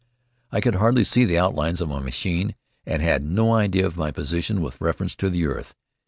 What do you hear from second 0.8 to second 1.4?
see the